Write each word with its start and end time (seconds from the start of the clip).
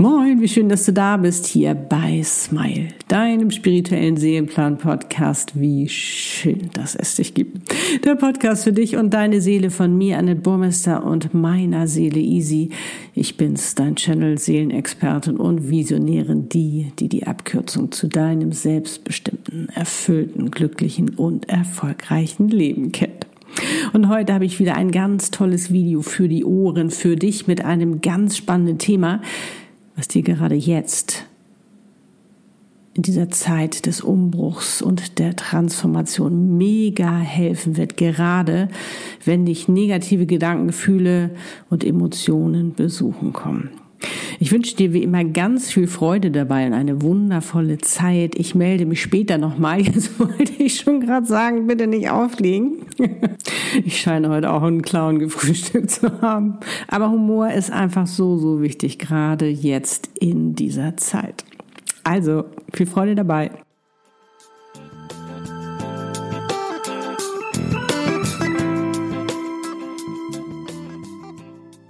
Moin, 0.00 0.40
wie 0.40 0.46
schön, 0.46 0.68
dass 0.68 0.84
du 0.84 0.92
da 0.92 1.16
bist 1.16 1.44
hier 1.48 1.74
bei 1.74 2.22
Smile, 2.22 2.86
deinem 3.08 3.50
spirituellen 3.50 4.16
Seelenplan-Podcast. 4.16 5.60
Wie 5.60 5.88
schön, 5.88 6.70
dass 6.72 6.94
es 6.94 7.16
dich 7.16 7.34
gibt. 7.34 7.74
Der 8.04 8.14
Podcast 8.14 8.62
für 8.62 8.72
dich 8.72 8.94
und 8.94 9.12
deine 9.12 9.40
Seele 9.40 9.70
von 9.70 9.98
mir, 9.98 10.18
Annette 10.18 10.40
Burmester 10.40 11.04
und 11.04 11.34
meiner 11.34 11.88
Seele 11.88 12.20
Easy. 12.20 12.70
Ich 13.12 13.36
bin's, 13.36 13.74
dein 13.74 13.96
Channel, 13.96 14.38
Seelenexpertin 14.38 15.36
und 15.36 15.68
Visionärin, 15.68 16.48
die, 16.48 16.92
die 17.00 17.08
die 17.08 17.26
Abkürzung 17.26 17.90
zu 17.90 18.06
deinem 18.06 18.52
selbstbestimmten, 18.52 19.68
erfüllten, 19.70 20.52
glücklichen 20.52 21.08
und 21.08 21.48
erfolgreichen 21.48 22.46
Leben 22.46 22.92
kennt. 22.92 23.26
Und 23.92 24.08
heute 24.08 24.32
habe 24.34 24.44
ich 24.44 24.60
wieder 24.60 24.76
ein 24.76 24.92
ganz 24.92 25.32
tolles 25.32 25.72
Video 25.72 26.02
für 26.02 26.28
die 26.28 26.44
Ohren, 26.44 26.90
für 26.90 27.16
dich 27.16 27.48
mit 27.48 27.64
einem 27.64 28.00
ganz 28.00 28.36
spannenden 28.36 28.78
Thema 28.78 29.20
was 29.98 30.06
dir 30.06 30.22
gerade 30.22 30.54
jetzt 30.54 31.24
in 32.94 33.02
dieser 33.02 33.30
Zeit 33.30 33.84
des 33.86 34.00
Umbruchs 34.00 34.80
und 34.80 35.18
der 35.18 35.34
Transformation 35.34 36.56
mega 36.56 37.18
helfen 37.18 37.76
wird, 37.76 37.96
gerade 37.96 38.68
wenn 39.24 39.44
dich 39.44 39.66
negative 39.66 40.26
Gedanken, 40.26 40.68
Gefühle 40.68 41.30
und 41.68 41.82
Emotionen 41.82 42.74
besuchen 42.74 43.32
kommen. 43.32 43.70
Ich 44.38 44.52
wünsche 44.52 44.76
dir 44.76 44.92
wie 44.92 45.02
immer 45.02 45.24
ganz 45.24 45.72
viel 45.72 45.88
Freude 45.88 46.30
dabei 46.30 46.68
und 46.68 46.74
eine 46.74 47.02
wundervolle 47.02 47.78
Zeit. 47.78 48.36
Ich 48.36 48.54
melde 48.54 48.86
mich 48.86 49.02
später 49.02 49.36
nochmal. 49.36 49.80
Jetzt 49.82 50.20
wollte 50.20 50.52
ich 50.62 50.76
schon 50.76 51.00
gerade 51.00 51.26
sagen, 51.26 51.66
bitte 51.66 51.88
nicht 51.88 52.08
auflegen. 52.08 52.77
Ich 53.84 54.00
scheine 54.00 54.30
heute 54.30 54.50
auch 54.50 54.62
einen 54.62 54.82
Clown 54.82 55.18
gefrühstückt 55.18 55.90
zu 55.90 56.20
haben. 56.22 56.58
Aber 56.88 57.10
Humor 57.10 57.50
ist 57.50 57.70
einfach 57.70 58.06
so, 58.06 58.38
so 58.38 58.62
wichtig, 58.62 58.98
gerade 58.98 59.46
jetzt 59.46 60.10
in 60.18 60.54
dieser 60.54 60.96
Zeit. 60.96 61.44
Also, 62.04 62.44
viel 62.72 62.86
Freude 62.86 63.14
dabei. 63.14 63.50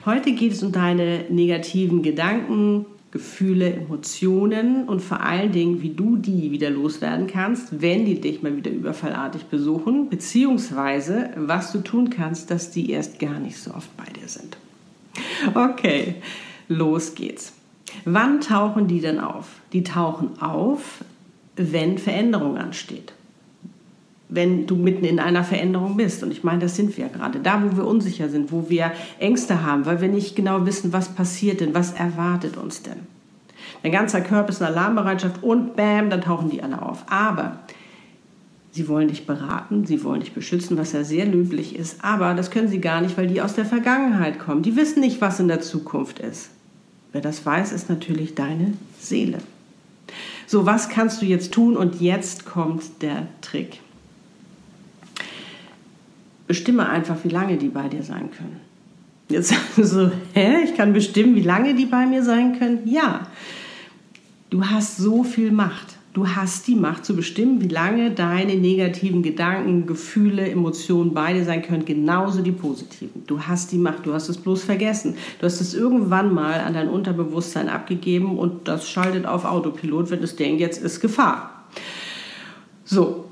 Heute 0.05 0.33
geht 0.33 0.53
es 0.53 0.63
um 0.63 0.73
deine 0.73 1.27
negativen 1.29 2.03
Gedanken, 2.03 2.87
Gefühle, 3.11 3.73
Emotionen 3.73 4.87
und 4.89 5.01
vor 5.01 5.21
allen 5.21 5.53
Dingen, 5.53 5.81
wie 5.81 5.95
du 5.95 6.17
die 6.17 6.51
wieder 6.51 6.69
loswerden 6.69 7.27
kannst, 7.27 7.81
wenn 7.81 8.05
die 8.05 8.21
dich 8.21 8.43
mal 8.43 8.57
wieder 8.57 8.71
überfallartig 8.71 9.45
besuchen, 9.45 10.11
beziehungsweise 10.11 11.31
was 11.37 11.73
du 11.73 11.79
tun 11.81 12.11
kannst, 12.11 12.51
dass 12.51 12.71
die 12.71 12.91
erst 12.91 13.19
gar 13.19 13.39
nicht 13.39 13.57
so 13.57 13.73
oft 13.73 13.97
bei 13.97 14.05
dir 14.05 14.29
sind. 14.29 14.59
Okay, 15.55 16.17
los 16.69 17.15
geht's. 17.15 17.55
Wann 18.05 18.41
tauchen 18.41 18.87
die 18.87 19.01
denn 19.01 19.19
auf? 19.19 19.63
Die 19.73 19.83
tauchen 19.83 20.41
auf, 20.43 21.03
wenn 21.57 21.97
Veränderung 21.97 22.59
ansteht 22.59 23.15
wenn 24.29 24.67
du 24.67 24.77
mitten 24.77 25.05
in 25.05 25.21
einer 25.21 25.45
Veränderung 25.45 25.97
bist. 25.97 26.23
Und 26.23 26.31
ich 26.31 26.45
meine, 26.45 26.61
das 26.61 26.77
sind 26.77 26.97
wir 26.97 27.07
ja 27.07 27.11
gerade. 27.11 27.41
Da, 27.41 27.63
wo 27.63 27.77
wir 27.77 27.87
unsicher 27.87 28.29
sind, 28.29 28.53
wo 28.53 28.69
wir 28.69 28.93
Ängste 29.19 29.63
haben, 29.63 29.87
weil 29.87 30.01
wir 30.01 30.09
nicht 30.09 30.37
genau 30.37 30.67
wissen, 30.67 30.93
was 30.93 31.09
passiert 31.09 31.61
denn, 31.61 31.75
was 31.75 31.93
erwartet 31.93 32.57
uns 32.57 32.83
denn. 32.83 33.01
Dein 33.83 33.93
ganzer 33.93 34.21
Körper 34.21 34.51
ist 34.51 34.61
in 34.61 34.67
Alarmbereitschaft 34.67 35.43
und 35.43 35.77
bam, 35.77 36.11
dann 36.11 36.21
tauchen 36.21 36.51
die 36.51 36.63
alle 36.63 36.83
auf. 36.83 37.05
Aber 37.09 37.61
sie 38.73 38.89
wollen 38.89 39.09
dich 39.09 39.27
beraten, 39.27 39.87
sie 39.87 40.05
wollen 40.05 40.21
dich 40.21 40.33
beschützen, 40.33 40.77
was 40.77 40.93
ja 40.93 41.05
sehr 41.05 41.25
löblich 41.25 41.77
ist. 41.77 42.05
Aber 42.05 42.35
das 42.35 42.51
können 42.51 42.69
sie 42.69 42.81
gar 42.81 43.01
nicht, 43.01 43.17
weil 43.17 43.29
die 43.29 43.41
aus 43.41 43.55
der 43.55 43.65
Vergangenheit 43.65 44.39
kommen. 44.39 44.63
Die 44.63 44.77
wissen 44.77 45.01
nicht, 45.01 45.21
was 45.21 45.41
in 45.41 45.49
der 45.49 45.61
Zukunft 45.61 46.19
ist. 46.19 46.51
Wer 47.13 47.21
das 47.23 47.47
weiß, 47.47 47.73
ist 47.73 47.89
natürlich 47.89 48.35
deine 48.35 48.75
Seele. 49.01 49.39
So, 50.47 50.67
was 50.67 50.89
kannst 50.89 51.23
du 51.23 51.27
jetzt 51.27 51.53
tun? 51.53 51.77
Und 51.77 52.01
jetzt 52.01 52.45
kommt 52.45 53.03
der 53.03 53.27
Trick 53.41 53.81
bestimme 56.49 56.89
einfach, 56.89 57.17
wie 57.23 57.29
lange 57.29 57.57
die 57.59 57.69
bei 57.69 57.87
dir 57.87 58.03
sein 58.03 58.31
können. 58.37 58.57
Jetzt 59.29 59.55
so, 59.77 60.11
hä? 60.33 60.65
Ich 60.65 60.75
kann 60.75 60.93
bestimmen, 60.93 61.37
wie 61.37 61.43
lange 61.43 61.75
die 61.75 61.87
bei 61.87 62.07
mir 62.07 62.25
sein 62.25 62.59
können? 62.59 62.81
Ja. 62.87 63.29
Du 64.51 64.65
hast 64.65 64.97
so 64.97 65.23
viel 65.23 65.53
Macht. 65.53 65.99
Du 66.15 66.27
hast 66.27 66.67
die 66.67 66.75
Macht 66.75 67.05
zu 67.05 67.15
bestimmen, 67.15 67.61
wie 67.61 67.69
lange 67.69 68.11
deine 68.11 68.57
negativen 68.57 69.23
Gedanken, 69.23 69.87
Gefühle, 69.87 70.51
Emotionen 70.51 71.13
bei 71.13 71.35
dir 71.35 71.45
sein 71.45 71.63
können, 71.63 71.85
genauso 71.85 72.41
die 72.41 72.51
positiven. 72.51 73.25
Du 73.27 73.43
hast 73.43 73.71
die 73.71 73.79
Macht, 73.79 74.07
du 74.07 74.15
hast 74.15 74.31
es 74.31 74.39
bloß 74.39 74.65
vergessen. 74.65 75.15
Du 75.39 75.47
hast 75.47 75.61
es 75.61 75.75
irgendwann 75.75 76.33
mal 76.33 76.61
an 76.61 76.73
dein 76.73 76.89
Unterbewusstsein 76.89 77.69
abgegeben 77.69 78.39
und 78.39 78.67
das 78.67 78.89
schaltet 78.89 79.27
auf 79.27 79.45
Autopilot, 79.45 80.11
wenn 80.11 80.23
es 80.23 80.35
denkt, 80.35 80.61
jetzt 80.61 80.83
ist 80.83 81.01
Gefahr. 81.01 81.67
So. 82.85 83.27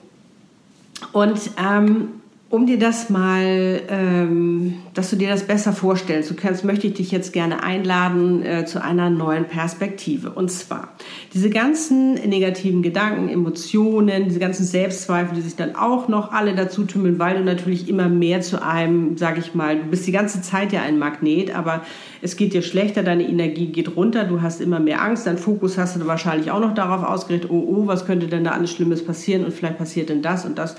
Und 1.13 1.41
ähm, 1.59 2.09
um 2.49 2.65
dir 2.65 2.79
das 2.79 3.11
mal, 3.11 3.81
ähm, 3.89 4.75
dass 4.95 5.11
du 5.11 5.17
dir 5.17 5.29
das 5.29 5.43
besser 5.43 5.73
vorstellst, 5.73 6.31
du 6.31 6.35
kannst, 6.35 6.65
möchte 6.65 6.87
ich 6.87 6.95
dich 6.95 7.11
jetzt 7.11 7.33
gerne 7.33 7.65
einladen 7.65 8.45
äh, 8.45 8.65
zu 8.65 8.81
einer 8.81 9.11
neuen 9.11 9.47
Perspektive. 9.47 10.31
Und 10.31 10.49
zwar 10.53 10.91
diese 11.35 11.51
ganzen 11.51 12.15
negativen 12.15 12.83
Gedanken, 12.83 13.29
Emotionen, 13.29 14.27
diese 14.27 14.39
ganzen 14.39 14.65
Selbstzweifel, 14.65 15.35
die 15.35 15.41
sich 15.41 15.57
dann 15.57 15.75
auch 15.75 16.07
noch 16.07 16.31
alle 16.31 16.55
dazu 16.55 16.85
tümmeln, 16.85 17.19
weil 17.19 17.37
du 17.37 17.43
natürlich 17.43 17.89
immer 17.89 18.09
mehr 18.09 18.43
zu 18.43 18.63
einem, 18.63 19.17
sag 19.17 19.39
ich 19.39 19.55
mal, 19.55 19.77
du 19.81 19.87
bist 19.87 20.07
die 20.07 20.13
ganze 20.13 20.41
Zeit 20.41 20.73
ja 20.73 20.83
ein 20.83 21.01
Magnet, 21.01 21.53
aber 21.53 21.83
es 22.23 22.37
geht 22.37 22.55
dir 22.55 22.63
schlechter, 22.63 23.03
deine 23.03 23.29
Energie 23.29 23.67
geht 23.67 23.97
runter, 23.97 24.23
du 24.23 24.41
hast 24.41 24.61
immer 24.61 24.79
mehr 24.79 25.03
Angst, 25.03 25.27
dein 25.27 25.37
Fokus 25.37 25.79
hast 25.79 25.97
du 25.97 26.07
wahrscheinlich 26.07 26.53
auch 26.53 26.61
noch 26.61 26.75
darauf 26.75 27.03
ausgerichtet, 27.03 27.51
oh, 27.51 27.65
oh, 27.67 27.87
was 27.89 28.07
könnte 28.07 28.29
denn 28.29 28.45
da 28.45 28.53
alles 28.53 28.71
Schlimmes 28.71 29.05
passieren 29.05 29.45
und 29.45 29.53
vielleicht 29.53 29.79
passiert 29.79 30.11
denn 30.11 30.23
das 30.23 30.45
und 30.45 30.57
das 30.57 30.77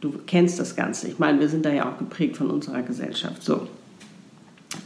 Du 0.00 0.14
kennst 0.26 0.58
das 0.58 0.76
Ganze. 0.76 1.08
Ich 1.08 1.18
meine, 1.18 1.40
wir 1.40 1.48
sind 1.48 1.64
da 1.64 1.70
ja 1.70 1.90
auch 1.90 1.98
geprägt 1.98 2.36
von 2.36 2.50
unserer 2.50 2.82
Gesellschaft. 2.82 3.42
So. 3.42 3.68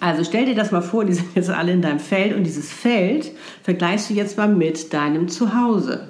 Also 0.01 0.25
stell 0.25 0.47
dir 0.47 0.55
das 0.55 0.73
mal 0.73 0.81
vor, 0.81 1.05
die 1.05 1.13
sind 1.13 1.29
jetzt 1.35 1.51
alle 1.51 1.73
in 1.73 1.83
deinem 1.83 2.01
Feld 2.01 2.37
und 2.37 2.45
dieses 2.45 2.73
Feld 2.73 3.31
vergleichst 3.63 4.11
du 4.11 4.15
jetzt 4.15 4.37
mal 4.37 4.49
mit 4.49 4.93
deinem 4.93 5.29
Zuhause. 5.29 6.09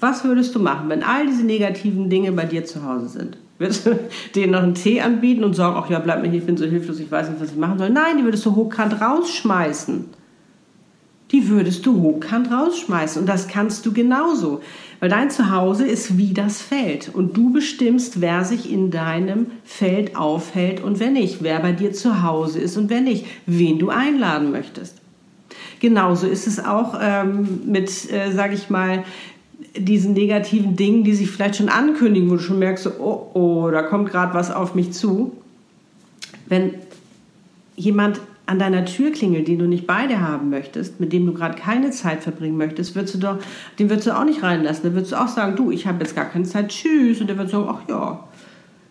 Was 0.00 0.24
würdest 0.24 0.54
du 0.54 0.58
machen, 0.58 0.90
wenn 0.90 1.02
all 1.02 1.26
diese 1.26 1.44
negativen 1.44 2.10
Dinge 2.10 2.32
bei 2.32 2.44
dir 2.44 2.66
zu 2.66 2.84
Hause 2.84 3.08
sind? 3.08 3.38
Würdest 3.58 3.86
du 3.86 3.98
denen 4.34 4.52
noch 4.52 4.62
einen 4.62 4.74
Tee 4.74 5.00
anbieten 5.00 5.44
und 5.44 5.54
sagen, 5.54 5.76
ach 5.78 5.88
ja, 5.88 5.98
bleib 5.98 6.20
mir 6.20 6.28
hier, 6.28 6.40
ich 6.40 6.46
bin 6.46 6.58
so 6.58 6.66
hilflos, 6.66 7.00
ich 7.00 7.10
weiß 7.10 7.30
nicht, 7.30 7.40
was 7.40 7.52
ich 7.52 7.56
machen 7.56 7.78
soll? 7.78 7.88
Nein, 7.88 8.18
die 8.18 8.24
würdest 8.24 8.44
du 8.44 8.54
hochkant 8.54 9.00
rausschmeißen 9.00 10.04
die 11.32 11.48
würdest 11.48 11.84
du 11.86 12.02
hochkant 12.02 12.50
rausschmeißen. 12.50 13.20
Und 13.20 13.28
das 13.28 13.48
kannst 13.48 13.84
du 13.86 13.92
genauso, 13.92 14.60
weil 15.00 15.08
dein 15.08 15.30
Zuhause 15.30 15.86
ist 15.86 16.18
wie 16.18 16.32
das 16.32 16.62
Feld. 16.62 17.10
Und 17.12 17.36
du 17.36 17.52
bestimmst, 17.52 18.20
wer 18.20 18.44
sich 18.44 18.70
in 18.70 18.90
deinem 18.90 19.46
Feld 19.64 20.16
aufhält 20.16 20.82
und 20.82 21.00
wer 21.00 21.10
nicht, 21.10 21.42
wer 21.42 21.60
bei 21.60 21.72
dir 21.72 21.92
zu 21.92 22.22
Hause 22.22 22.60
ist 22.60 22.76
und 22.76 22.90
wer 22.90 23.00
nicht, 23.00 23.26
wen 23.46 23.78
du 23.78 23.90
einladen 23.90 24.50
möchtest. 24.50 24.96
Genauso 25.80 26.26
ist 26.26 26.46
es 26.46 26.64
auch 26.64 26.98
ähm, 27.00 27.60
mit, 27.66 28.10
äh, 28.10 28.32
sage 28.32 28.54
ich 28.54 28.70
mal, 28.70 29.04
diesen 29.76 30.14
negativen 30.14 30.76
Dingen, 30.76 31.04
die 31.04 31.14
sich 31.14 31.30
vielleicht 31.30 31.56
schon 31.56 31.68
ankündigen, 31.68 32.30
wo 32.30 32.36
du 32.36 32.40
schon 32.40 32.58
merkst, 32.58 32.88
oh, 32.98 33.30
oh, 33.34 33.70
da 33.70 33.82
kommt 33.82 34.10
gerade 34.10 34.34
was 34.34 34.50
auf 34.50 34.74
mich 34.74 34.92
zu. 34.92 35.32
Wenn 36.46 36.74
jemand 37.76 38.20
an 38.46 38.60
deiner 38.60 38.84
Tür 38.84 39.10
klingelt, 39.10 39.48
den 39.48 39.58
du 39.58 39.66
nicht 39.66 39.86
beide 39.86 40.20
haben 40.20 40.50
möchtest, 40.50 41.00
mit 41.00 41.12
dem 41.12 41.26
du 41.26 41.34
gerade 41.34 41.56
keine 41.56 41.90
Zeit 41.90 42.22
verbringen 42.22 42.56
möchtest, 42.56 42.94
würdest 42.94 43.14
du 43.14 43.18
doch, 43.18 43.38
den 43.78 43.90
würdest 43.90 44.06
du 44.06 44.16
auch 44.16 44.24
nicht 44.24 44.42
reinlassen. 44.42 44.84
Dann 44.84 44.94
würdest 44.94 45.12
du 45.12 45.20
auch 45.20 45.28
sagen, 45.28 45.56
du, 45.56 45.72
ich 45.72 45.86
habe 45.86 45.98
jetzt 45.98 46.14
gar 46.14 46.26
keine 46.26 46.44
Zeit, 46.44 46.68
tschüss. 46.68 47.20
Und 47.20 47.26
der 47.26 47.36
wird 47.38 47.50
sagen, 47.50 47.66
ach 47.68 47.88
ja, 47.88 48.24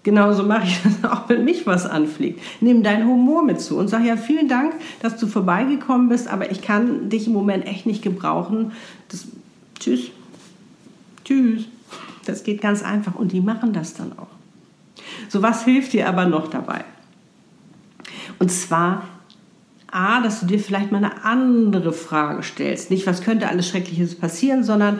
genauso 0.04 0.44
mache 0.44 0.66
ich 0.66 0.80
das 0.84 1.10
auch, 1.10 1.30
wenn 1.30 1.46
mich 1.46 1.66
was 1.66 1.86
anfliegt. 1.86 2.42
Nimm 2.60 2.84
deinen 2.84 3.08
Humor 3.08 3.44
mit 3.44 3.62
zu 3.62 3.78
und 3.78 3.88
sag 3.88 4.04
ja, 4.04 4.18
vielen 4.18 4.50
Dank, 4.50 4.74
dass 5.02 5.18
du 5.18 5.26
vorbeigekommen 5.26 6.10
bist, 6.10 6.28
aber 6.28 6.52
ich 6.52 6.62
kann 6.62 7.10
dich 7.10 7.28
im 7.28 7.34
Moment 7.34 7.66
echt 7.66 7.86
nicht 7.86 8.02
gebrauchen. 8.02 8.74
Das, 9.08 9.26
tschüss. 9.80 10.12
Tschüss. 11.24 11.64
Das 12.26 12.44
geht 12.44 12.60
ganz 12.60 12.84
einfach 12.84 13.16
und 13.16 13.32
die 13.32 13.42
machen 13.42 13.72
das 13.72 13.94
dann 13.94 14.12
auch. 14.18 14.28
So, 15.30 15.42
was 15.42 15.64
hilft 15.64 15.94
dir 15.94 16.10
aber 16.10 16.26
noch 16.26 16.50
dabei? 16.50 16.84
Und 18.40 18.52
zwar 18.52 19.04
A, 19.96 20.22
dass 20.22 20.42
du 20.42 20.46
dir 20.46 20.60
vielleicht 20.60 20.92
mal 20.92 20.98
eine 20.98 21.24
andere 21.24 21.94
Frage 21.94 22.44
stellst. 22.44 22.92
Nicht, 22.92 23.08
was 23.08 23.22
könnte 23.22 23.48
alles 23.48 23.70
Schreckliches 23.70 24.16
passieren, 24.16 24.64
sondern 24.64 25.00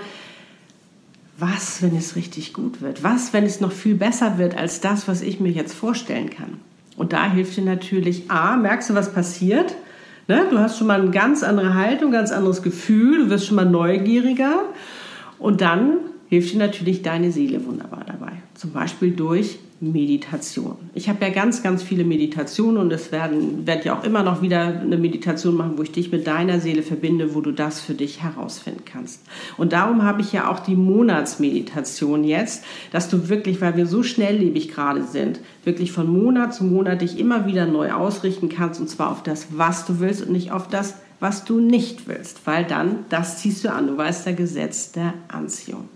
was, 1.38 1.82
wenn 1.82 1.96
es 1.96 2.16
richtig 2.16 2.54
gut 2.54 2.82
wird? 2.82 3.04
Was, 3.04 3.34
wenn 3.34 3.44
es 3.44 3.60
noch 3.60 3.74
viel 3.74 3.96
besser 3.96 4.38
wird 4.38 4.58
als 4.58 4.80
das, 4.80 5.08
was 5.08 5.22
ich 5.22 5.40
mir 5.40 5.52
jetzt 5.52 5.74
vorstellen 5.74 6.30
kann? 6.30 6.60
Und 6.96 7.12
da 7.12 7.30
hilft 7.30 7.58
dir 7.58 7.64
natürlich 7.64 8.32
A, 8.32 8.56
merkst 8.56 8.90
du, 8.90 8.96
was 8.96 9.12
passiert? 9.12 9.76
Ne? 10.30 10.46
Du 10.50 10.58
hast 10.60 10.78
schon 10.78 10.88
mal 10.88 11.02
eine 11.02 11.12
ganz 11.12 11.44
andere 11.44 11.74
Haltung, 11.74 12.12
ganz 12.12 12.32
anderes 12.32 12.64
Gefühl, 12.64 13.26
du 13.26 13.30
wirst 13.30 13.48
schon 13.48 13.58
mal 13.58 13.66
neugieriger. 13.66 14.64
Und 15.38 15.60
dann 15.60 15.98
hilft 16.30 16.54
dir 16.54 16.60
natürlich 16.60 17.02
deine 17.02 17.32
Seele 17.32 17.66
wunderbar 17.66 18.06
dabei. 18.06 18.32
Zum 18.54 18.72
Beispiel 18.72 19.12
durch 19.12 19.60
Meditation. 19.92 20.76
Ich 20.94 21.10
habe 21.10 21.24
ja 21.26 21.32
ganz, 21.32 21.64
ganz 21.64 21.84
viele 21.84 22.04
Meditationen 22.04 22.78
und 22.78 22.92
es 22.92 23.12
werden 23.12 23.66
werde 23.66 23.86
ja 23.86 23.98
auch 23.98 24.04
immer 24.04 24.24
noch 24.24 24.42
wieder 24.42 24.80
eine 24.82 24.98
Meditation 24.98 25.56
machen, 25.56 25.78
wo 25.78 25.84
ich 25.84 25.92
dich 25.92 26.12
mit 26.12 26.28
deiner 26.28 26.60
Seele 26.60 26.84
verbinde, 26.84 27.36
wo 27.36 27.42
du 27.42 27.52
das 27.52 27.82
für 27.82 27.94
dich 27.94 28.24
herausfinden 28.24 28.84
kannst. 28.86 29.22
Und 29.58 29.74
darum 29.74 30.04
habe 30.04 30.22
ich 30.22 30.34
ja 30.34 30.50
auch 30.50 30.60
die 30.60 30.76
Monatsmeditation 30.76 32.24
jetzt, 32.24 32.64
dass 32.92 33.10
du 33.10 33.30
wirklich, 33.30 33.62
weil 33.62 33.78
wir 33.78 33.88
so 33.88 34.04
schnelllebig 34.04 34.70
gerade 34.70 35.04
sind, 35.04 35.40
wirklich 35.64 35.92
von 35.92 36.08
Monat 36.08 36.54
zu 36.54 36.64
Monat 36.64 37.02
dich 37.02 37.20
immer 37.20 37.46
wieder 37.46 37.66
neu 37.66 37.92
ausrichten 37.92 38.50
kannst 38.50 38.80
und 38.80 38.90
zwar 38.90 39.12
auf 39.12 39.24
das, 39.24 39.48
was 39.52 39.86
du 39.86 40.00
willst 40.00 40.24
und 40.24 40.32
nicht 40.32 40.52
auf 40.52 40.68
das, 40.68 40.96
was 41.20 41.46
du 41.46 41.60
nicht 41.60 42.08
willst, 42.08 42.46
weil 42.46 42.66
dann 42.66 43.06
das 43.10 43.40
ziehst 43.40 43.64
du 43.64 43.72
an. 43.72 43.88
Du 43.88 43.98
weißt 43.98 44.26
der 44.26 44.34
Gesetz 44.34 44.92
der 44.92 45.14
Anziehung. 45.28 45.90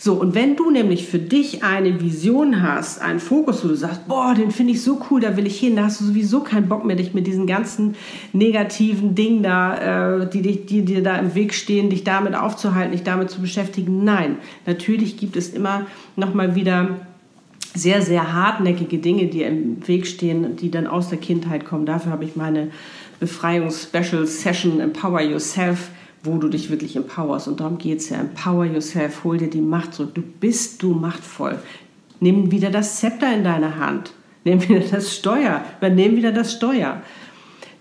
So, 0.00 0.14
und 0.14 0.36
wenn 0.36 0.54
du 0.54 0.70
nämlich 0.70 1.08
für 1.08 1.18
dich 1.18 1.64
eine 1.64 2.00
Vision 2.00 2.62
hast, 2.62 3.02
einen 3.02 3.18
Fokus, 3.18 3.64
wo 3.64 3.68
du 3.68 3.74
sagst, 3.74 4.06
boah, 4.06 4.32
den 4.32 4.52
finde 4.52 4.74
ich 4.74 4.82
so 4.82 5.00
cool, 5.10 5.20
da 5.20 5.36
will 5.36 5.44
ich 5.44 5.58
hin, 5.58 5.74
da 5.74 5.84
hast 5.84 6.00
du 6.00 6.04
sowieso 6.04 6.40
keinen 6.40 6.68
Bock 6.68 6.84
mehr, 6.84 6.94
dich 6.94 7.14
mit 7.14 7.26
diesen 7.26 7.48
ganzen 7.48 7.96
negativen 8.32 9.16
Dingen 9.16 9.42
da, 9.42 10.20
äh, 10.20 10.30
die, 10.30 10.40
die, 10.40 10.64
die 10.64 10.84
dir 10.84 11.02
da 11.02 11.16
im 11.16 11.34
Weg 11.34 11.52
stehen, 11.52 11.90
dich 11.90 12.04
damit 12.04 12.36
aufzuhalten, 12.36 12.92
dich 12.92 13.02
damit 13.02 13.28
zu 13.28 13.40
beschäftigen. 13.40 14.04
Nein, 14.04 14.36
natürlich 14.66 15.16
gibt 15.16 15.36
es 15.36 15.48
immer 15.48 15.86
nochmal 16.14 16.54
wieder 16.54 17.00
sehr, 17.74 18.00
sehr 18.00 18.32
hartnäckige 18.32 18.98
Dinge, 18.98 19.26
die 19.26 19.42
im 19.42 19.86
Weg 19.88 20.06
stehen, 20.06 20.54
die 20.54 20.70
dann 20.70 20.86
aus 20.86 21.08
der 21.08 21.18
Kindheit 21.18 21.64
kommen. 21.64 21.86
Dafür 21.86 22.12
habe 22.12 22.24
ich 22.24 22.36
meine 22.36 22.70
Befreiungs-Special-Session 23.18 24.78
Empower 24.78 25.22
Yourself 25.22 25.90
wo 26.28 26.38
du 26.38 26.48
dich 26.48 26.70
wirklich 26.70 26.96
empowerst. 26.96 27.48
Und 27.48 27.60
darum 27.60 27.78
geht 27.78 27.98
es 27.98 28.10
ja. 28.10 28.18
Empower 28.18 28.64
yourself, 28.64 29.24
hol 29.24 29.38
dir 29.38 29.50
die 29.50 29.60
Macht 29.60 29.94
zurück. 29.94 30.14
Du 30.14 30.22
bist 30.22 30.82
du 30.82 30.92
machtvoll. 30.92 31.58
Nimm 32.20 32.50
wieder 32.50 32.70
das 32.70 33.00
Zepter 33.00 33.34
in 33.34 33.44
deine 33.44 33.78
Hand. 33.78 34.12
Nimm 34.44 34.62
wieder 34.68 34.80
das 34.80 35.14
Steuer. 35.14 35.64
Übernimm 35.78 36.16
wieder 36.16 36.32
das 36.32 36.52
Steuer. 36.52 37.02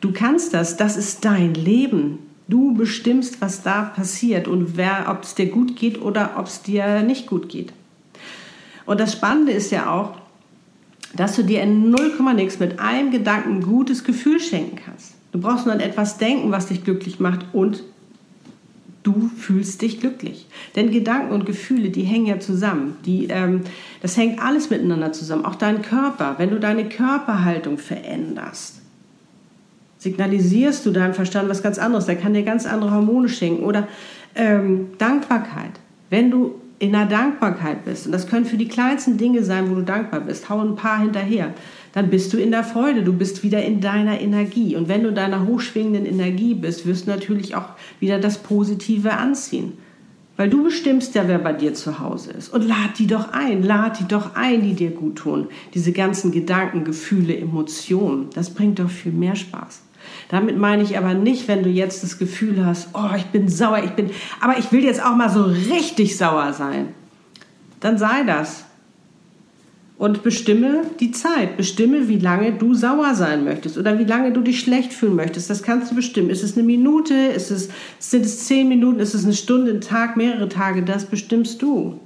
Du 0.01 0.11
kannst 0.11 0.53
das. 0.53 0.77
Das 0.77 0.97
ist 0.97 1.25
dein 1.25 1.53
Leben. 1.53 2.19
Du 2.47 2.73
bestimmst, 2.73 3.41
was 3.41 3.61
da 3.61 3.83
passiert 3.83 4.47
und 4.47 4.79
ob 5.07 5.23
es 5.23 5.35
dir 5.35 5.47
gut 5.47 5.75
geht 5.75 6.01
oder 6.01 6.35
ob 6.37 6.45
es 6.45 6.61
dir 6.61 7.03
nicht 7.03 7.27
gut 7.27 7.49
geht. 7.49 7.73
Und 8.85 9.01
das 9.01 9.11
Spannende 9.11 9.51
ist 9.51 9.69
ja 9.71 9.91
auch, 9.91 10.15
dass 11.13 11.35
du 11.35 11.43
dir 11.43 11.61
in 11.61 11.89
0, 11.89 12.13
nix 12.35 12.59
mit 12.59 12.79
einem 12.79 13.11
Gedanken 13.11 13.57
ein 13.57 13.61
gutes 13.61 14.05
Gefühl 14.05 14.39
schenken 14.39 14.77
kannst. 14.83 15.15
Du 15.31 15.41
brauchst 15.41 15.65
nur 15.65 15.75
an 15.75 15.81
etwas 15.81 16.17
denken, 16.17 16.51
was 16.51 16.67
dich 16.67 16.83
glücklich 16.83 17.19
macht 17.19 17.45
und 17.53 17.83
du 19.07 19.29
fühlst 19.37 19.81
dich 19.81 20.01
glücklich. 20.01 20.47
Denn 20.75 20.91
Gedanken 20.91 21.31
und 21.31 21.45
Gefühle, 21.45 21.89
die 21.89 22.03
hängen 22.03 22.25
ja 22.25 22.39
zusammen. 22.39 22.97
Die, 23.05 23.27
ähm, 23.27 23.61
das 24.01 24.17
hängt 24.17 24.41
alles 24.43 24.69
miteinander 24.69 25.13
zusammen. 25.13 25.45
Auch 25.45 25.55
dein 25.55 25.81
Körper. 25.81 26.35
Wenn 26.37 26.49
du 26.49 26.59
deine 26.59 26.89
Körperhaltung 26.89 27.77
veränderst, 27.77 28.81
signalisierst 29.99 30.85
du 30.85 30.91
deinem 30.91 31.13
Verstand 31.13 31.47
was 31.49 31.63
ganz 31.63 31.79
anderes. 31.79 32.05
Der 32.05 32.17
kann 32.17 32.33
dir 32.33 32.43
ganz 32.43 32.65
andere 32.65 32.91
Hormone 32.91 33.29
schenken. 33.29 33.63
Oder 33.63 33.87
ähm, 34.35 34.89
Dankbarkeit. 34.97 35.71
Wenn 36.09 36.29
du 36.29 36.55
in 36.79 36.91
der 36.91 37.05
Dankbarkeit 37.05 37.85
bist, 37.85 38.07
und 38.07 38.11
das 38.11 38.27
können 38.27 38.45
für 38.45 38.57
die 38.57 38.67
kleinsten 38.67 39.17
Dinge 39.17 39.41
sein, 39.43 39.71
wo 39.71 39.75
du 39.75 39.83
dankbar 39.83 40.19
bist, 40.19 40.49
hau 40.49 40.59
ein 40.59 40.75
paar 40.75 40.99
hinterher 40.99 41.53
dann 41.97 42.11
bist 42.11 42.31
du 42.31 42.37
in 42.37 42.51
der 42.51 42.63
Freude, 42.63 43.01
du 43.01 43.11
bist 43.11 43.41
wieder 43.41 43.65
in 43.65 43.81
deiner 43.81 44.21
Energie. 44.21 44.75
Und 44.75 44.87
wenn 44.87 45.01
du 45.01 45.09
in 45.09 45.15
deiner 45.15 45.47
hochschwingenden 45.47 46.05
Energie 46.05 46.53
bist, 46.53 46.85
wirst 46.85 47.07
du 47.07 47.09
natürlich 47.09 47.55
auch 47.55 47.69
wieder 47.99 48.19
das 48.19 48.37
Positive 48.37 49.13
anziehen. 49.13 49.73
Weil 50.35 50.47
du 50.47 50.63
bestimmst 50.63 51.15
ja, 51.15 51.27
wer 51.27 51.39
bei 51.39 51.53
dir 51.53 51.73
zu 51.73 51.97
Hause 51.97 52.33
ist. 52.33 52.53
Und 52.53 52.67
lad 52.67 52.99
die 52.99 53.07
doch 53.07 53.33
ein, 53.33 53.63
lad 53.63 53.99
die 53.99 54.07
doch 54.07 54.35
ein, 54.35 54.61
die 54.61 54.75
dir 54.75 54.91
gut 54.91 55.15
tun. 55.15 55.47
Diese 55.73 55.91
ganzen 55.91 56.31
Gedanken, 56.31 56.83
Gefühle, 56.83 57.35
Emotionen, 57.35 58.27
das 58.35 58.51
bringt 58.51 58.77
doch 58.77 58.91
viel 58.91 59.11
mehr 59.11 59.35
Spaß. 59.35 59.81
Damit 60.29 60.55
meine 60.55 60.83
ich 60.83 60.99
aber 60.99 61.15
nicht, 61.15 61.47
wenn 61.47 61.63
du 61.63 61.69
jetzt 61.71 62.03
das 62.03 62.19
Gefühl 62.19 62.63
hast, 62.63 62.89
oh, 62.93 63.15
ich 63.17 63.25
bin 63.25 63.49
sauer, 63.49 63.81
ich 63.83 63.93
bin, 63.93 64.11
aber 64.39 64.59
ich 64.59 64.71
will 64.71 64.83
jetzt 64.83 65.03
auch 65.03 65.15
mal 65.15 65.31
so 65.31 65.45
richtig 65.45 66.15
sauer 66.15 66.53
sein. 66.53 66.89
Dann 67.79 67.97
sei 67.97 68.21
das 68.21 68.66
und 69.97 70.21
bestimme 70.21 70.81
die 70.99 71.11
Zeit. 71.11 71.57
Bestimme, 71.57 72.07
wie 72.07 72.19
lange 72.19 72.53
du 72.53 72.75
sauer 72.75 73.15
sein 73.15 73.43
möchtest 73.43 73.77
oder 73.77 73.97
wie 73.97 74.03
lange 74.03 74.31
du 74.31 74.41
dich 74.41 74.59
schlecht 74.59 74.93
fühlen 74.93 75.15
möchtest. 75.15 75.49
Das 75.49 75.63
kannst 75.63 75.91
du 75.91 75.95
bestimmen. 75.95 76.29
Ist 76.29 76.43
es 76.43 76.55
eine 76.55 76.65
Minute? 76.65 77.13
Ist 77.13 77.49
es, 77.49 77.69
sind 77.99 78.25
es 78.25 78.45
zehn 78.45 78.69
Minuten? 78.69 78.99
Ist 78.99 79.15
es 79.15 79.23
eine 79.23 79.33
Stunde, 79.33 79.71
ein 79.71 79.81
Tag, 79.81 80.15
mehrere 80.15 80.49
Tage? 80.49 80.83
Das 80.83 81.05
bestimmst 81.05 81.61
du. 81.61 81.99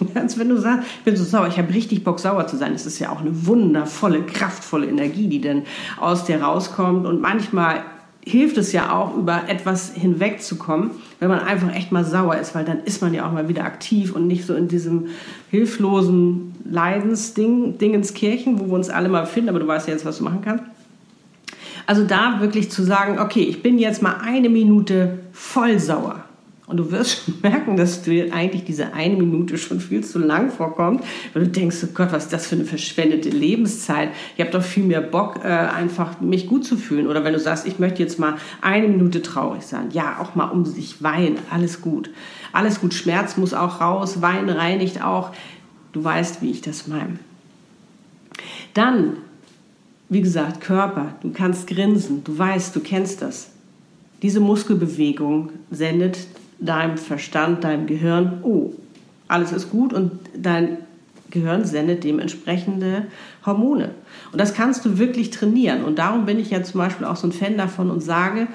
Ganz 0.14 0.38
wenn 0.38 0.48
du 0.48 0.56
sagst, 0.56 0.88
ich 0.98 1.04
bin 1.04 1.16
so 1.16 1.24
sauer, 1.24 1.48
ich 1.48 1.58
habe 1.58 1.72
richtig 1.74 2.02
Bock 2.02 2.18
sauer 2.18 2.46
zu 2.46 2.56
sein, 2.56 2.72
das 2.72 2.86
ist 2.86 2.98
ja 2.98 3.10
auch 3.10 3.20
eine 3.20 3.46
wundervolle, 3.46 4.22
kraftvolle 4.22 4.86
Energie, 4.86 5.28
die 5.28 5.40
dann 5.40 5.62
aus 5.98 6.24
dir 6.24 6.42
rauskommt. 6.42 7.06
Und 7.06 7.20
manchmal 7.20 7.82
hilft 8.24 8.58
es 8.58 8.72
ja 8.72 8.92
auch, 8.92 9.16
über 9.16 9.48
etwas 9.48 9.94
hinwegzukommen, 9.94 10.90
wenn 11.20 11.28
man 11.28 11.40
einfach 11.40 11.74
echt 11.74 11.90
mal 11.90 12.04
sauer 12.04 12.36
ist, 12.36 12.54
weil 12.54 12.64
dann 12.64 12.80
ist 12.84 13.00
man 13.00 13.14
ja 13.14 13.26
auch 13.26 13.32
mal 13.32 13.48
wieder 13.48 13.64
aktiv 13.64 14.14
und 14.14 14.26
nicht 14.26 14.46
so 14.46 14.54
in 14.54 14.68
diesem 14.68 15.06
hilflosen 15.50 16.54
Leidensding, 16.64 17.78
Dingenskirchen, 17.78 18.60
wo 18.60 18.66
wir 18.66 18.74
uns 18.74 18.90
alle 18.90 19.08
mal 19.08 19.26
finden, 19.26 19.48
aber 19.48 19.58
du 19.58 19.66
weißt 19.66 19.88
ja 19.88 19.94
jetzt, 19.94 20.04
was 20.04 20.18
du 20.18 20.24
machen 20.24 20.42
kannst. 20.42 20.64
Also 21.86 22.04
da 22.04 22.40
wirklich 22.40 22.70
zu 22.70 22.82
sagen, 22.82 23.18
okay, 23.18 23.42
ich 23.42 23.62
bin 23.62 23.78
jetzt 23.78 24.02
mal 24.02 24.18
eine 24.22 24.48
Minute 24.48 25.18
voll 25.32 25.78
sauer. 25.78 26.24
Und 26.70 26.76
du 26.76 26.92
wirst 26.92 27.24
schon 27.24 27.34
merken, 27.42 27.76
dass 27.76 28.02
dir 28.02 28.32
eigentlich 28.32 28.64
diese 28.64 28.92
eine 28.92 29.16
Minute 29.16 29.58
schon 29.58 29.80
viel 29.80 30.04
zu 30.04 30.20
lang 30.20 30.50
vorkommt, 30.52 31.02
weil 31.32 31.44
du 31.44 31.48
denkst, 31.48 31.78
oh 31.82 31.88
Gott, 31.92 32.12
was 32.12 32.24
ist 32.24 32.32
das 32.32 32.46
für 32.46 32.54
eine 32.54 32.64
verschwendete 32.64 33.28
Lebenszeit? 33.28 34.10
Ich 34.36 34.40
habe 34.40 34.52
doch 34.52 34.62
viel 34.62 34.84
mehr 34.84 35.00
Bock, 35.00 35.40
äh, 35.42 35.48
einfach 35.48 36.20
mich 36.20 36.46
gut 36.46 36.64
zu 36.64 36.76
fühlen. 36.76 37.08
Oder 37.08 37.24
wenn 37.24 37.32
du 37.32 37.40
sagst, 37.40 37.66
ich 37.66 37.80
möchte 37.80 38.02
jetzt 38.02 38.20
mal 38.20 38.36
eine 38.60 38.86
Minute 38.86 39.20
traurig 39.20 39.64
sein. 39.64 39.88
Ja, 39.90 40.20
auch 40.20 40.36
mal 40.36 40.48
um 40.48 40.64
sich 40.64 41.02
weinen. 41.02 41.38
Alles 41.50 41.80
gut. 41.80 42.10
Alles 42.52 42.80
gut. 42.80 42.94
Schmerz 42.94 43.36
muss 43.36 43.52
auch 43.52 43.80
raus. 43.80 44.22
Wein 44.22 44.48
reinigt 44.48 45.02
auch. 45.02 45.32
Du 45.90 46.04
weißt, 46.04 46.40
wie 46.40 46.52
ich 46.52 46.60
das 46.60 46.86
meine. 46.86 47.18
Dann, 48.74 49.14
wie 50.08 50.20
gesagt, 50.20 50.60
Körper. 50.60 51.14
Du 51.20 51.32
kannst 51.32 51.66
grinsen. 51.66 52.22
Du 52.22 52.38
weißt, 52.38 52.76
du 52.76 52.80
kennst 52.80 53.22
das. 53.22 53.50
Diese 54.22 54.38
Muskelbewegung 54.38 55.50
sendet 55.72 56.18
deinem 56.60 56.98
Verstand, 56.98 57.64
deinem 57.64 57.86
Gehirn, 57.86 58.40
oh, 58.42 58.72
alles 59.28 59.52
ist 59.52 59.70
gut 59.70 59.92
und 59.92 60.12
dein 60.36 60.78
Gehirn 61.30 61.64
sendet 61.64 62.04
dementsprechende 62.04 63.06
Hormone. 63.46 63.90
Und 64.32 64.40
das 64.40 64.54
kannst 64.54 64.84
du 64.84 64.98
wirklich 64.98 65.30
trainieren. 65.30 65.84
Und 65.84 65.98
darum 65.98 66.26
bin 66.26 66.38
ich 66.38 66.50
ja 66.50 66.62
zum 66.62 66.78
Beispiel 66.78 67.06
auch 67.06 67.16
so 67.16 67.28
ein 67.28 67.32
Fan 67.32 67.56
davon 67.56 67.90
und 67.90 68.00
sage, 68.00 68.48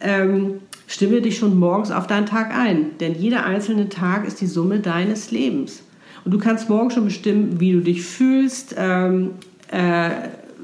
ähm, 0.00 0.60
stimme 0.86 1.22
dich 1.22 1.38
schon 1.38 1.58
morgens 1.58 1.90
auf 1.90 2.06
deinen 2.06 2.26
Tag 2.26 2.56
ein. 2.56 2.98
Denn 2.98 3.14
jeder 3.14 3.46
einzelne 3.46 3.88
Tag 3.88 4.26
ist 4.26 4.40
die 4.40 4.46
Summe 4.46 4.80
deines 4.80 5.30
Lebens. 5.30 5.82
Und 6.24 6.32
du 6.32 6.38
kannst 6.38 6.68
morgen 6.68 6.90
schon 6.90 7.04
bestimmen, 7.04 7.60
wie 7.60 7.72
du 7.72 7.80
dich 7.80 8.02
fühlst, 8.02 8.74
ähm, 8.76 9.30
äh, 9.70 10.10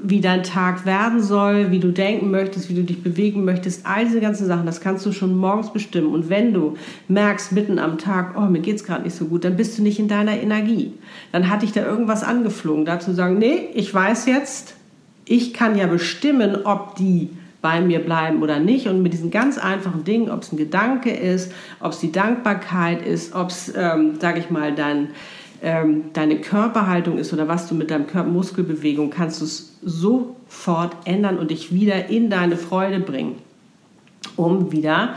wie 0.05 0.19
dein 0.19 0.43
Tag 0.43 0.85
werden 0.85 1.23
soll, 1.23 1.71
wie 1.71 1.79
du 1.79 1.91
denken 1.91 2.29
möchtest, 2.29 2.69
wie 2.69 2.75
du 2.75 2.83
dich 2.83 3.01
bewegen 3.01 3.45
möchtest, 3.45 3.85
all 3.85 4.05
diese 4.05 4.19
ganzen 4.19 4.45
Sachen, 4.45 4.65
das 4.65 4.81
kannst 4.81 5.05
du 5.05 5.13
schon 5.13 5.37
morgens 5.37 5.71
bestimmen. 5.71 6.13
Und 6.13 6.29
wenn 6.29 6.53
du 6.53 6.75
merkst 7.07 7.53
mitten 7.53 7.79
am 7.79 7.97
Tag, 7.97 8.37
oh, 8.37 8.41
mir 8.41 8.59
geht 8.59 8.75
es 8.75 8.83
gerade 8.83 9.03
nicht 9.03 9.15
so 9.15 9.25
gut, 9.25 9.45
dann 9.45 9.55
bist 9.55 9.77
du 9.77 9.81
nicht 9.81 9.99
in 9.99 10.09
deiner 10.09 10.37
Energie. 10.39 10.91
Dann 11.31 11.49
hat 11.49 11.61
dich 11.61 11.71
da 11.71 11.85
irgendwas 11.85 12.21
angeflogen, 12.21 12.83
dazu 12.83 13.13
sagen, 13.13 13.37
nee, 13.37 13.69
ich 13.73 13.93
weiß 13.93 14.25
jetzt, 14.25 14.75
ich 15.25 15.53
kann 15.53 15.77
ja 15.77 15.87
bestimmen, 15.87 16.65
ob 16.65 16.95
die 16.95 17.29
bei 17.61 17.79
mir 17.79 17.99
bleiben 17.99 18.43
oder 18.43 18.59
nicht. 18.59 18.87
Und 18.87 19.01
mit 19.01 19.13
diesen 19.13 19.31
ganz 19.31 19.57
einfachen 19.57 20.03
Dingen, 20.03 20.29
ob 20.29 20.41
es 20.41 20.51
ein 20.51 20.57
Gedanke 20.57 21.11
ist, 21.11 21.53
ob 21.79 21.93
es 21.93 21.99
die 21.99 22.11
Dankbarkeit 22.11 23.01
ist, 23.07 23.33
ob 23.33 23.49
es, 23.49 23.71
ähm, 23.73 24.19
sage 24.19 24.39
ich 24.39 24.49
mal, 24.49 24.75
dein 24.75 25.07
ähm, 25.63 26.11
deine 26.11 26.41
Körperhaltung 26.41 27.17
ist 27.17 27.31
oder 27.31 27.47
was 27.47 27.67
du 27.67 27.73
mit 27.73 27.89
deinem 27.89 28.05
Körper 28.05 28.29
Muskelbewegung 28.29 29.09
kannst 29.09 29.39
du 29.39 29.45
es 29.45 29.77
sofort 29.81 30.95
ändern 31.05 31.39
und 31.39 31.51
dich 31.51 31.73
wieder 31.73 32.09
in 32.09 32.29
deine 32.29 32.57
Freude 32.57 32.99
bringen, 32.99 33.37
um 34.35 34.73
wieder 34.73 35.15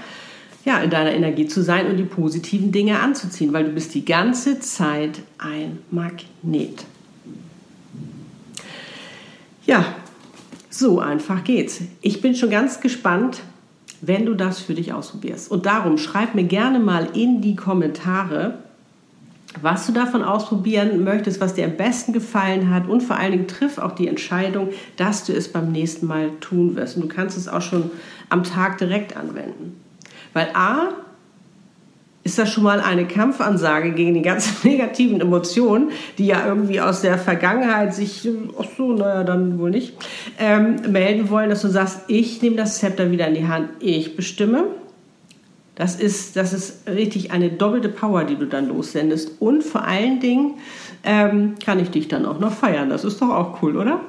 ja, 0.65 0.79
in 0.79 0.91
deiner 0.91 1.13
Energie 1.13 1.47
zu 1.47 1.63
sein 1.63 1.89
und 1.89 1.97
die 1.97 2.05
positiven 2.05 2.73
Dinge 2.73 3.01
anzuziehen, 3.01 3.53
weil 3.53 3.65
du 3.65 3.71
bist 3.71 3.95
die 3.95 4.05
ganze 4.05 4.61
Zeit 4.61 5.21
ein 5.39 5.79
Magnet. 5.91 6.85
Ja, 9.65 9.85
so 10.71 11.01
einfach 11.01 11.43
geht's. 11.43 11.81
Ich 12.03 12.21
bin 12.21 12.37
schon 12.37 12.51
ganz 12.51 12.81
gespannt, 12.81 13.43
wenn 14.01 14.27
du 14.27 14.35
das 14.35 14.61
für 14.61 14.75
dich 14.75 14.93
ausprobierst. 14.93 15.51
Und 15.51 15.67
darum 15.67 15.99
schreib 15.99 16.35
mir 16.35 16.45
gerne 16.45 16.79
mal 16.79 17.09
in 17.15 17.41
die 17.43 17.57
Kommentare, 17.57 18.59
was 19.63 19.87
du 19.87 19.93
davon 19.93 20.23
ausprobieren 20.23 21.05
möchtest, 21.05 21.41
was 21.41 21.55
dir 21.55 21.65
am 21.65 21.77
besten 21.77 22.13
gefallen 22.13 22.71
hat 22.71 22.89
und 22.89 23.03
vor 23.03 23.17
allen 23.17 23.33
Dingen 23.33 23.49
triff 23.49 23.79
auch 23.79 23.93
die 23.93 24.09
Entscheidung, 24.09 24.71
dass 24.97 25.25
du 25.25 25.33
es 25.33 25.53
beim 25.53 25.73
nächsten 25.73 26.07
Mal 26.07 26.31
tun 26.41 26.77
wirst. 26.77 26.97
Und 26.97 27.03
du 27.03 27.09
kannst 27.09 27.37
es 27.37 27.49
auch 27.49 27.63
schon 27.63 27.91
am 28.29 28.45
Tag 28.45 28.79
direkt 28.79 29.17
anwenden. 29.17 29.81
Weil 30.33 30.49
A 30.55 30.89
ist 32.27 32.41
das 32.41 32.51
schon 32.53 32.65
mal 32.65 32.81
eine 32.81 33.07
Kampfansage 33.07 33.93
gegen 33.93 34.13
die 34.13 34.23
ganzen 34.23 34.57
negativen 34.69 35.21
Emotionen, 35.21 35.91
die 36.19 36.27
ja 36.27 36.45
irgendwie 36.45 36.81
aus 36.81 37.01
der 37.01 37.19
Vergangenheit 37.19 37.95
sich, 37.95 38.29
ach 38.59 38.67
so, 38.77 38.93
naja, 38.93 39.23
dann 39.23 39.61
wohl 39.61 39.71
nicht, 39.71 39.95
ähm, 40.39 40.77
melden 40.91 41.31
wollen, 41.31 41.51
dass 41.51 41.63
du 41.63 41.69
sagst, 41.69 42.01
ich 42.09 42.43
nehme 42.43 42.57
das 42.57 42.79
Zepter 42.79 43.13
wieder 43.13 43.29
in 43.29 43.35
die 43.35 43.47
Hand, 43.47 43.71
ich 43.79 44.17
bestimme. 44.17 44.65
Das 45.77 45.95
ist, 45.95 46.37
das 46.37 46.55
ist 46.55 46.89
richtig 46.89 47.31
eine 47.31 47.51
doppelte 47.51 47.91
Power, 47.91 48.25
die 48.25 48.37
du 48.37 48.47
dann 48.47 48.69
lossendest. 48.69 49.41
Und 49.41 49.63
vor 49.63 49.85
allen 49.85 50.21
Dingen 50.21 50.55
ähm, 51.05 51.55
kann 51.65 51.79
ich 51.79 51.91
dich 51.91 52.09
dann 52.09 52.25
auch 52.27 52.41
noch 52.41 52.53
feiern. 52.53 52.89
Das 52.89 53.05
ist 53.05 53.21
doch 53.21 53.29
auch 53.29 53.63
cool, 53.63 53.77
oder? 53.77 54.01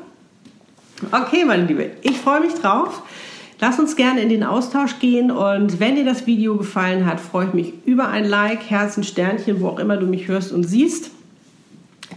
Okay, 1.12 1.46
meine 1.46 1.66
Liebe, 1.66 1.92
ich 2.02 2.18
freue 2.18 2.40
mich 2.40 2.54
drauf. 2.54 3.04
Lass 3.60 3.80
uns 3.80 3.96
gerne 3.96 4.22
in 4.22 4.30
den 4.30 4.44
Austausch 4.44 5.00
gehen 5.00 5.32
und 5.32 5.80
wenn 5.80 5.96
dir 5.96 6.06
das 6.06 6.28
Video 6.28 6.58
gefallen 6.58 7.06
hat, 7.06 7.20
freue 7.20 7.48
ich 7.48 7.54
mich 7.54 7.74
über 7.86 8.08
ein 8.08 8.26
Like, 8.26 8.70
Herzen, 8.70 9.04
Sternchen, 9.04 9.62
wo 9.62 9.68
auch 9.70 9.80
immer 9.80 9.98
du 9.98 10.06
mich 10.06 10.28
hörst 10.28 10.52
und 10.52 10.64
siehst. 10.64 11.12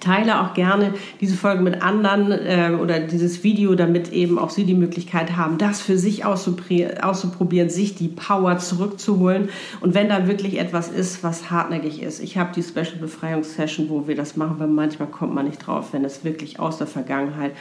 Teile 0.00 0.40
auch 0.40 0.54
gerne 0.54 0.95
diese 1.21 1.37
Folge 1.37 1.62
mit 1.62 1.83
anderen 1.83 2.33
äh, 2.33 2.76
oder 2.80 3.00
dieses 3.00 3.45
Video, 3.45 3.75
damit 3.75 4.12
eben 4.12 4.38
auch 4.38 4.50
sie 4.50 4.64
die 4.64 4.75
Möglichkeit 4.75 5.37
haben, 5.37 5.59
das 5.59 5.80
für 5.80 5.99
sich 5.99 6.25
auszuprobieren, 6.25 7.71
sich 7.71 7.95
die 7.95 8.09
Power 8.09 8.59
zurückzuholen. 8.59 9.50
Und 9.80 9.95
wenn 9.95 10.09
da 10.09 10.26
wirklich 10.26 10.59
etwas 10.59 10.88
ist, 10.88 11.23
was 11.23 11.50
hartnäckig 11.50 12.02
ist. 12.02 12.21
Ich 12.21 12.38
habe 12.38 12.50
die 12.54 12.62
Special 12.62 12.99
Befreiungssession, 13.00 13.88
wo 13.88 14.09
wir 14.09 14.16
das 14.16 14.37
machen, 14.37 14.57
weil 14.59 14.69
manchmal 14.69 15.09
kommt 15.09 15.35
man 15.35 15.47
nicht 15.47 15.66
drauf, 15.66 15.92
wenn 15.92 16.04
es 16.04 16.25
wirklich 16.25 16.59
aus 16.59 16.78
der 16.78 16.87
Vergangenheit 16.87 17.52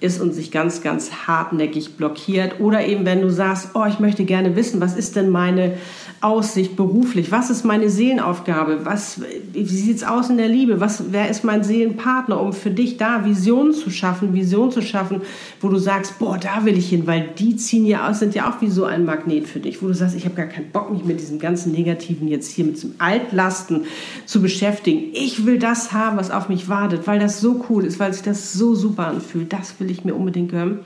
ist 0.00 0.20
und 0.20 0.32
sich 0.32 0.50
ganz, 0.50 0.82
ganz 0.82 1.12
hartnäckig 1.26 1.96
blockiert. 1.96 2.58
Oder 2.58 2.86
eben, 2.86 3.04
wenn 3.04 3.20
du 3.20 3.30
sagst, 3.30 3.70
oh, 3.74 3.84
ich 3.86 4.00
möchte 4.00 4.24
gerne 4.24 4.56
wissen, 4.56 4.80
was 4.80 4.96
ist 4.96 5.14
denn 5.16 5.28
meine 5.28 5.74
Aussicht 6.22 6.76
beruflich? 6.76 7.32
Was 7.32 7.48
ist 7.48 7.64
meine 7.64 7.88
Seelenaufgabe? 7.88 8.84
Was, 8.84 9.22
wie 9.52 9.64
sieht 9.64 9.96
es 9.96 10.04
aus 10.04 10.28
in 10.28 10.36
der 10.36 10.48
Liebe? 10.48 10.78
Was, 10.78 11.04
wer 11.12 11.30
ist 11.30 11.44
mein 11.44 11.64
Seelenpartner, 11.64 12.38
um 12.38 12.52
für 12.52 12.70
dich 12.70 12.98
da 12.98 13.24
Visionen 13.24 13.72
zu 13.72 13.88
schaffen, 13.88 14.34
Visionen 14.34 14.70
zu 14.70 14.82
schaffen, 14.82 15.22
wo 15.62 15.68
du 15.68 15.78
sagst, 15.78 16.18
boah, 16.18 16.36
da 16.36 16.66
will 16.66 16.76
ich 16.76 16.90
hin, 16.90 17.06
weil 17.06 17.30
die 17.38 17.56
ziehen 17.56 17.86
ja 17.86 18.08
aus, 18.08 18.18
sind 18.18 18.34
ja 18.34 18.50
auch 18.50 18.60
wie 18.60 18.68
so 18.68 18.84
ein 18.84 19.06
Magnet 19.06 19.48
für 19.48 19.60
dich, 19.60 19.82
wo 19.82 19.86
du 19.86 19.94
sagst, 19.94 20.14
ich 20.14 20.26
habe 20.26 20.34
gar 20.34 20.46
keinen 20.46 20.70
Bock, 20.70 20.92
mich 20.92 21.04
mit 21.04 21.20
diesem 21.20 21.38
ganzen 21.38 21.72
Negativen 21.72 22.28
jetzt 22.28 22.50
hier 22.50 22.66
mit 22.66 22.82
dem 22.82 22.94
Altlasten 22.98 23.84
zu 24.26 24.42
beschäftigen. 24.42 25.12
Ich 25.14 25.46
will 25.46 25.58
das 25.58 25.92
haben, 25.92 26.18
was 26.18 26.30
auf 26.30 26.50
mich 26.50 26.68
wartet, 26.68 27.06
weil 27.06 27.18
das 27.18 27.40
so 27.40 27.64
cool 27.70 27.86
ist, 27.86 27.98
weil 27.98 28.12
sich 28.12 28.22
das 28.22 28.52
so 28.52 28.74
super 28.74 29.06
anfühlt. 29.06 29.52
Das 29.54 29.80
will 29.80 29.90
ich 29.90 30.04
mir 30.04 30.14
unbedingt 30.14 30.50
gönnen, 30.50 30.80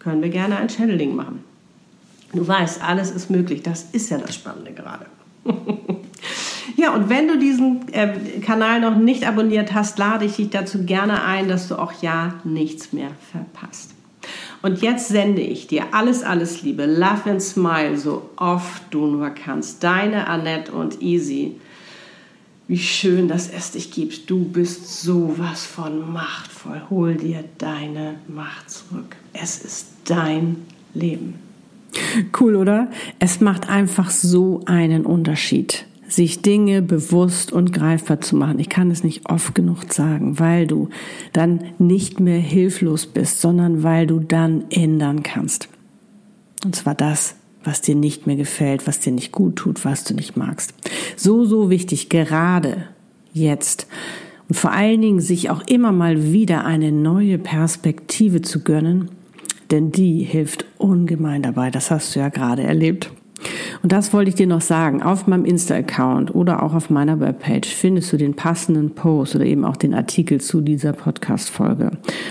können 0.00 0.22
wir 0.22 0.28
gerne 0.28 0.56
ein 0.56 0.68
Channeling 0.68 1.14
machen. 1.14 1.51
Du 2.32 2.46
weißt, 2.46 2.82
alles 2.82 3.10
ist 3.10 3.30
möglich. 3.30 3.62
Das 3.62 3.86
ist 3.92 4.10
ja 4.10 4.18
das 4.18 4.34
Spannende 4.34 4.72
gerade. 4.72 5.06
ja, 6.76 6.94
und 6.94 7.08
wenn 7.08 7.28
du 7.28 7.38
diesen 7.38 7.92
äh, 7.92 8.40
Kanal 8.40 8.80
noch 8.80 8.96
nicht 8.96 9.26
abonniert 9.26 9.74
hast, 9.74 9.98
lade 9.98 10.24
ich 10.24 10.36
dich 10.36 10.50
dazu 10.50 10.84
gerne 10.84 11.24
ein, 11.24 11.48
dass 11.48 11.68
du 11.68 11.76
auch 11.76 11.92
ja 12.00 12.34
nichts 12.44 12.92
mehr 12.92 13.10
verpasst. 13.30 13.90
Und 14.62 14.80
jetzt 14.80 15.08
sende 15.08 15.42
ich 15.42 15.66
dir 15.66 15.86
alles, 15.92 16.22
alles 16.22 16.62
Liebe, 16.62 16.86
Love 16.86 17.30
and 17.30 17.42
Smile, 17.42 17.98
so 17.98 18.30
oft 18.36 18.82
du 18.90 19.06
nur 19.06 19.30
kannst. 19.30 19.82
Deine 19.82 20.28
Annette 20.28 20.72
und 20.72 21.02
Easy. 21.02 21.56
Wie 22.68 22.78
schön, 22.78 23.26
dass 23.26 23.50
es 23.50 23.72
dich 23.72 23.90
gibt. 23.90 24.30
Du 24.30 24.44
bist 24.44 25.02
sowas 25.02 25.66
von 25.66 26.12
machtvoll. 26.12 26.80
Hol 26.88 27.16
dir 27.16 27.44
deine 27.58 28.14
Macht 28.28 28.70
zurück. 28.70 29.16
Es 29.32 29.58
ist 29.58 29.88
dein 30.04 30.64
Leben. 30.94 31.51
Cool, 32.38 32.56
oder? 32.56 32.90
Es 33.18 33.40
macht 33.40 33.68
einfach 33.68 34.10
so 34.10 34.62
einen 34.66 35.04
Unterschied, 35.04 35.86
sich 36.08 36.42
Dinge 36.42 36.82
bewusst 36.82 37.52
und 37.52 37.72
greifbar 37.72 38.20
zu 38.20 38.36
machen. 38.36 38.58
Ich 38.58 38.68
kann 38.68 38.90
es 38.90 39.04
nicht 39.04 39.28
oft 39.28 39.54
genug 39.54 39.92
sagen, 39.92 40.38
weil 40.38 40.66
du 40.66 40.88
dann 41.32 41.64
nicht 41.78 42.20
mehr 42.20 42.38
hilflos 42.38 43.06
bist, 43.06 43.40
sondern 43.40 43.82
weil 43.82 44.06
du 44.06 44.20
dann 44.20 44.64
ändern 44.70 45.22
kannst. 45.22 45.68
Und 46.64 46.76
zwar 46.76 46.94
das, 46.94 47.36
was 47.64 47.80
dir 47.80 47.94
nicht 47.94 48.26
mehr 48.26 48.36
gefällt, 48.36 48.86
was 48.86 49.00
dir 49.00 49.12
nicht 49.12 49.32
gut 49.32 49.56
tut, 49.56 49.84
was 49.84 50.04
du 50.04 50.14
nicht 50.14 50.36
magst. 50.36 50.74
So, 51.16 51.44
so 51.44 51.70
wichtig, 51.70 52.08
gerade 52.08 52.84
jetzt. 53.32 53.86
Und 54.48 54.56
vor 54.56 54.72
allen 54.72 55.00
Dingen 55.00 55.20
sich 55.20 55.50
auch 55.50 55.62
immer 55.66 55.92
mal 55.92 56.32
wieder 56.32 56.64
eine 56.64 56.92
neue 56.92 57.38
Perspektive 57.38 58.42
zu 58.42 58.60
gönnen, 58.60 59.08
denn 59.72 59.90
die 59.90 60.22
hilft 60.22 60.66
ungemein 60.78 61.42
dabei. 61.42 61.70
Das 61.70 61.90
hast 61.90 62.14
du 62.14 62.20
ja 62.20 62.28
gerade 62.28 62.62
erlebt. 62.62 63.10
Und 63.82 63.90
das 63.90 64.12
wollte 64.12 64.28
ich 64.28 64.36
dir 64.36 64.46
noch 64.46 64.60
sagen. 64.60 65.02
Auf 65.02 65.26
meinem 65.26 65.44
Insta-Account 65.44 66.34
oder 66.34 66.62
auch 66.62 66.74
auf 66.74 66.90
meiner 66.90 67.18
Webpage 67.18 67.74
findest 67.74 68.12
du 68.12 68.16
den 68.16 68.34
passenden 68.34 68.94
Post 68.94 69.34
oder 69.34 69.44
eben 69.44 69.64
auch 69.64 69.76
den 69.76 69.94
Artikel 69.94 70.40
zu 70.40 70.60
dieser 70.60 70.92
Podcast-Folge, 70.92 71.90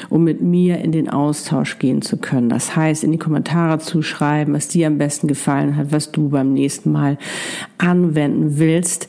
um 0.10 0.24
mit 0.24 0.41
mir 0.41 0.77
in 0.77 0.93
den 0.93 1.10
Austausch 1.10 1.79
gehen 1.79 2.01
zu 2.01 2.17
können. 2.17 2.48
Das 2.48 2.75
heißt, 2.75 3.03
in 3.03 3.12
die 3.12 3.17
Kommentare 3.17 3.79
zu 3.79 4.01
schreiben, 4.01 4.53
was 4.53 4.69
dir 4.69 4.88
am 4.88 4.98
besten 4.98 5.27
gefallen 5.27 5.75
hat, 5.75 5.91
was 5.91 6.12
du 6.12 6.29
beim 6.29 6.53
nächsten 6.53 6.91
Mal 6.91 7.17
anwenden 7.77 8.57
willst, 8.57 9.07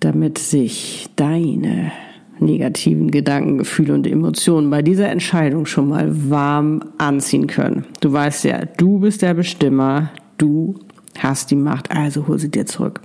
damit 0.00 0.36
sich 0.36 1.08
deine 1.16 1.92
negativen 2.38 3.10
Gedanken, 3.10 3.58
Gefühle 3.58 3.94
und 3.94 4.06
Emotionen 4.06 4.70
bei 4.70 4.82
dieser 4.82 5.08
Entscheidung 5.08 5.66
schon 5.66 5.88
mal 5.88 6.30
warm 6.30 6.82
anziehen 6.98 7.46
können. 7.46 7.84
Du 8.00 8.12
weißt 8.12 8.44
ja, 8.44 8.64
du 8.64 8.98
bist 8.98 9.22
der 9.22 9.34
Bestimmer, 9.34 10.10
du 10.38 10.74
hast 11.18 11.50
die 11.50 11.56
Macht, 11.56 11.90
also 11.90 12.26
hol 12.26 12.38
sie 12.38 12.50
dir 12.50 12.66
zurück. 12.66 13.00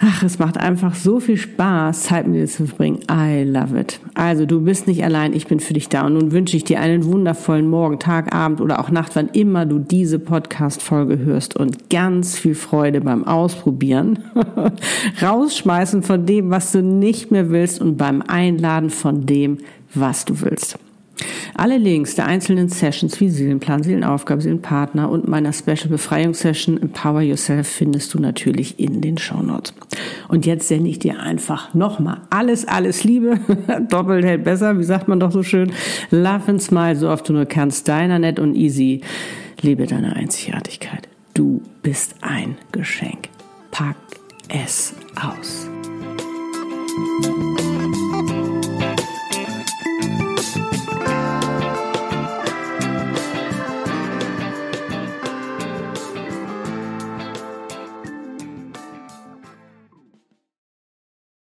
Ach, 0.00 0.22
es 0.22 0.38
macht 0.38 0.58
einfach 0.58 0.94
so 0.94 1.18
viel 1.18 1.36
Spaß, 1.36 2.04
Zeit 2.04 2.28
mit 2.28 2.36
dir 2.36 2.46
zu 2.46 2.66
verbringen. 2.66 3.00
I 3.10 3.42
love 3.42 3.76
it. 3.76 3.98
Also, 4.14 4.46
du 4.46 4.60
bist 4.60 4.86
nicht 4.86 5.02
allein, 5.02 5.32
ich 5.32 5.48
bin 5.48 5.58
für 5.58 5.74
dich 5.74 5.88
da. 5.88 6.06
Und 6.06 6.14
nun 6.14 6.30
wünsche 6.30 6.56
ich 6.56 6.62
dir 6.62 6.78
einen 6.78 7.04
wundervollen 7.04 7.68
Morgen, 7.68 7.98
Tag, 7.98 8.32
Abend 8.32 8.60
oder 8.60 8.78
auch 8.78 8.90
Nacht, 8.90 9.16
wann 9.16 9.28
immer 9.28 9.66
du 9.66 9.80
diese 9.80 10.20
Podcast-Folge 10.20 11.18
hörst 11.18 11.56
und 11.56 11.90
ganz 11.90 12.38
viel 12.38 12.54
Freude 12.54 13.00
beim 13.00 13.24
Ausprobieren, 13.24 14.20
rausschmeißen 15.22 16.04
von 16.04 16.26
dem, 16.26 16.50
was 16.50 16.70
du 16.70 16.80
nicht 16.80 17.32
mehr 17.32 17.50
willst 17.50 17.80
und 17.80 17.96
beim 17.96 18.22
Einladen 18.22 18.90
von 18.90 19.26
dem, 19.26 19.58
was 19.94 20.24
du 20.24 20.40
willst. 20.42 20.78
Alle 21.54 21.78
Links 21.78 22.14
der 22.14 22.26
einzelnen 22.26 22.68
Sessions 22.68 23.20
wie 23.20 23.30
Seelenplan, 23.30 23.82
Seelenaufgabe, 23.82 24.40
Seelenpartner 24.40 25.10
und 25.10 25.26
meiner 25.26 25.52
Special 25.52 25.88
Befreiungssession 25.88 26.80
Empower 26.80 27.22
Yourself 27.22 27.66
findest 27.66 28.14
du 28.14 28.20
natürlich 28.20 28.78
in 28.78 29.00
den 29.00 29.18
Show 29.18 29.42
Notes. 29.42 29.74
Und 30.28 30.46
jetzt 30.46 30.68
sende 30.68 30.90
ich 30.90 30.98
dir 30.98 31.20
einfach 31.20 31.74
nochmal 31.74 32.20
alles, 32.30 32.66
alles 32.66 33.04
Liebe. 33.04 33.40
Doppelt 33.88 34.24
hält 34.24 34.44
besser, 34.44 34.78
wie 34.78 34.84
sagt 34.84 35.08
man 35.08 35.20
doch 35.20 35.32
so 35.32 35.42
schön. 35.42 35.72
Love 36.10 36.42
and 36.48 36.62
smile, 36.62 36.96
so 36.96 37.08
oft 37.08 37.28
du 37.28 37.32
nur 37.32 37.46
kannst. 37.46 37.88
Deiner 37.88 38.18
nett 38.18 38.38
und 38.38 38.54
easy. 38.54 39.02
Lebe 39.60 39.86
deine 39.86 40.14
Einzigartigkeit. 40.14 41.08
Du 41.34 41.62
bist 41.82 42.16
ein 42.20 42.56
Geschenk. 42.72 43.28
Pack 43.70 43.96
es 44.48 44.94
aus. 45.14 45.68